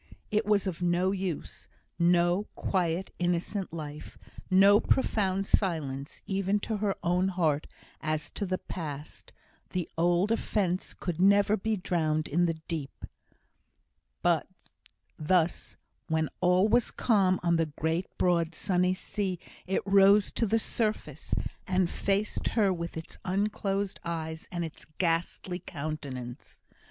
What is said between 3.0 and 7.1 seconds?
innocent life no profound silence, even to her